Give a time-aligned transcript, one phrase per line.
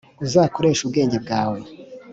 [0.25, 1.59] Uzakoreshe ubwenge bwawe